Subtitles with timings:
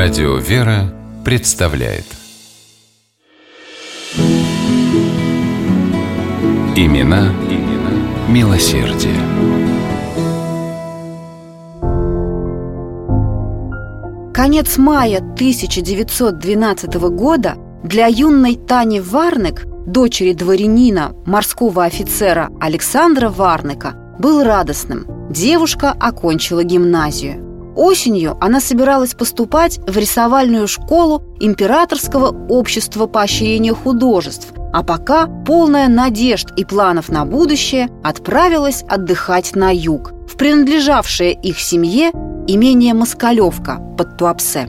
[0.00, 2.04] Радио «Вера» представляет
[6.76, 7.90] Имена, имена
[8.28, 9.16] милосердие.
[14.32, 24.44] Конец мая 1912 года для юной Тани Варнек, дочери дворянина, морского офицера Александра Варнека, был
[24.44, 25.06] радостным.
[25.28, 27.47] Девушка окончила гимназию.
[27.78, 36.48] Осенью она собиралась поступать в рисовальную школу Императорского общества поощрения художеств, а пока, полная надежд
[36.56, 42.10] и планов на будущее, отправилась отдыхать на юг, в принадлежавшее их семье
[42.48, 44.66] имение Москалевка под Туапсе.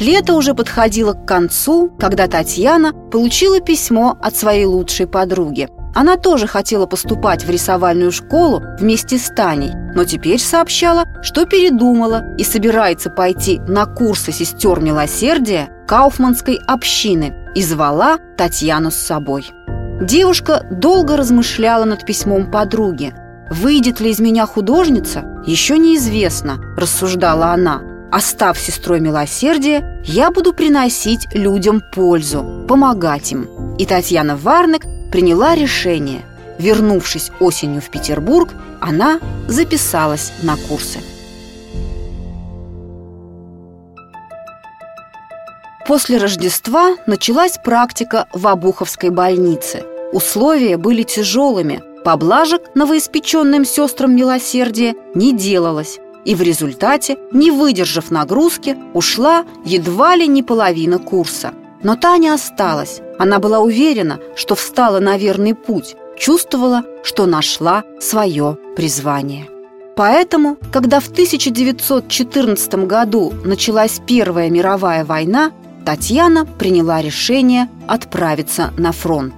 [0.00, 6.46] Лето уже подходило к концу, когда Татьяна получила письмо от своей лучшей подруги– она тоже
[6.46, 13.10] хотела поступать в рисовальную школу вместе с Таней, но теперь сообщала, что передумала и собирается
[13.10, 19.50] пойти на курсы сестер милосердия Кауфманской общины и звала Татьяну с собой.
[20.00, 23.12] Девушка долго размышляла над письмом подруги.
[23.50, 27.80] «Выйдет ли из меня художница, еще неизвестно»,– рассуждала она.
[28.12, 33.48] «Остав сестрой милосердия, я буду приносить людям пользу, помогать им».
[33.78, 36.22] И Татьяна Варнек приняла решение.
[36.58, 40.98] Вернувшись осенью в Петербург, она записалась на курсы.
[45.86, 49.84] После Рождества началась практика в Обуховской больнице.
[50.12, 58.76] Условия были тяжелыми, поблажек новоиспеченным сестрам милосердия не делалось, и в результате, не выдержав нагрузки,
[58.92, 63.00] ушла едва ли не половина курса– но Таня осталась.
[63.18, 69.48] Она была уверена, что встала на верный путь, чувствовала, что нашла свое призвание.
[69.96, 75.50] Поэтому, когда в 1914 году началась Первая мировая война,
[75.84, 79.34] Татьяна приняла решение отправиться на фронт.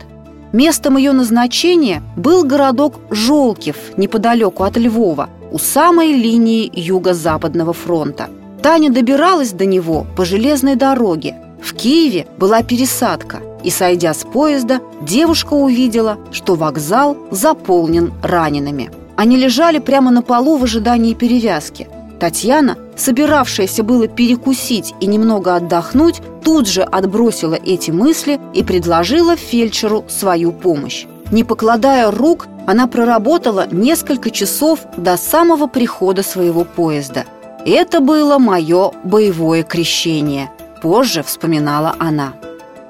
[0.52, 8.28] Местом ее назначения был городок Жолкив, неподалеку от Львова, у самой линии Юго-Западного фронта.
[8.62, 14.80] Таня добиралась до него по железной дороге, в Киеве была пересадка, и, сойдя с поезда,
[15.02, 18.90] девушка увидела, что вокзал заполнен ранеными.
[19.16, 21.88] Они лежали прямо на полу в ожидании перевязки.
[22.18, 30.04] Татьяна, собиравшаяся было перекусить и немного отдохнуть, тут же отбросила эти мысли и предложила фельдшеру
[30.08, 31.06] свою помощь.
[31.30, 37.24] Не покладая рук, она проработала несколько часов до самого прихода своего поезда.
[37.64, 40.50] Это было мое боевое крещение–
[40.82, 42.34] Позже вспоминала она.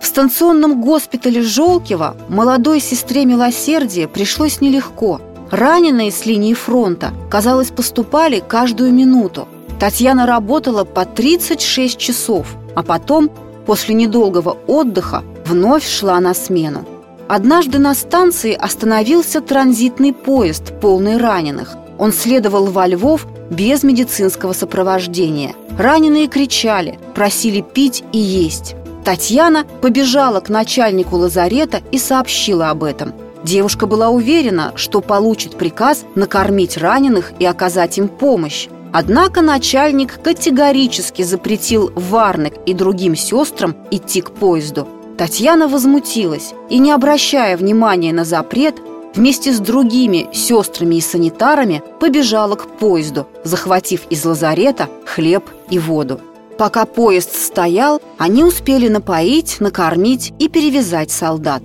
[0.01, 5.21] В станционном госпитале Жолкева молодой сестре милосердия пришлось нелегко.
[5.51, 9.49] Раненые с линии фронта, казалось, поступали каждую минуту.
[9.81, 12.47] Татьяна работала по 36 часов,
[12.77, 13.31] а потом,
[13.67, 16.84] после недолгого отдыха, вновь шла на смену.
[17.29, 21.77] Однажды на станции остановился транзитный поезд, полный раненых.
[22.00, 25.55] Он следовал во Львов без медицинского сопровождения.
[25.78, 28.75] Раненые кричали, просили пить и есть.
[29.05, 33.12] Татьяна побежала к начальнику лазарета и сообщила об этом.
[33.44, 38.69] Девушка была уверена, что получит приказ накормить раненых и оказать им помощь.
[38.93, 44.88] Однако начальник категорически запретил Варнек и другим сестрам идти к поезду.
[45.19, 48.77] Татьяна возмутилась и, не обращая внимания на запрет,
[49.15, 56.21] вместе с другими сестрами и санитарами побежала к поезду, захватив из лазарета хлеб и воду.
[56.59, 61.62] Пока поезд стоял, они успели напоить, накормить и перевязать солдат.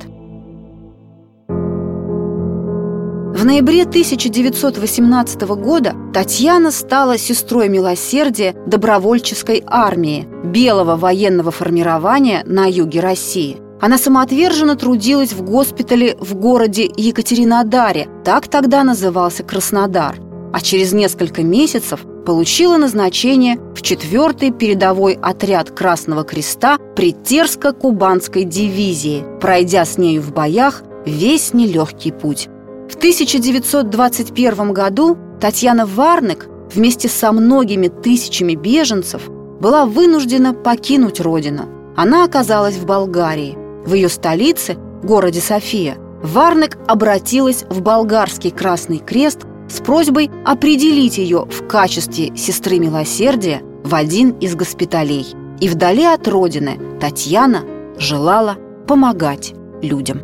[3.35, 13.01] В ноябре 1918 года Татьяна стала сестрой милосердия добровольческой армии белого военного формирования на юге
[13.01, 20.17] России– она самоотверженно трудилась в госпитале в городе Екатеринодаре, так тогда назывался Краснодар,
[20.53, 29.23] а через несколько месяцев получила назначение в 4-й передовой отряд Красного Креста при Терско-Кубанской дивизии,
[29.41, 32.47] пройдя с нею в боях весь нелегкий путь.
[32.89, 39.29] В 1921 году Татьяна Варнек вместе со многими тысячами беженцев
[39.59, 41.69] была вынуждена покинуть родину.
[41.95, 49.45] Она оказалась в Болгарии– в ее столице, городе София, Варнек обратилась в болгарский Красный Крест
[49.69, 55.27] с просьбой определить ее в качестве сестры милосердия в один из госпиталей.
[55.59, 57.63] И вдали от родины Татьяна
[57.97, 60.19] желала помогать людям.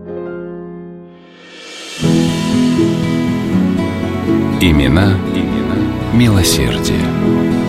[4.60, 5.75] Имена, имена
[6.13, 7.61] милосердия.